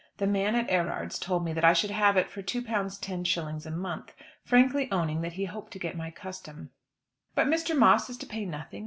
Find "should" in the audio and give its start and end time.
1.73-1.91